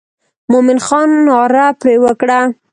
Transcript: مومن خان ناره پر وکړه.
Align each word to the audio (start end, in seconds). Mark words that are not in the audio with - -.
مومن 0.51 0.77
خان 0.85 1.09
ناره 1.27 1.65
پر 1.81 1.95
وکړه. 2.03 2.39